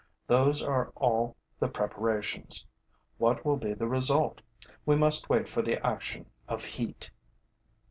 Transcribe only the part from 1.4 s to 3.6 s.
the preparations. What will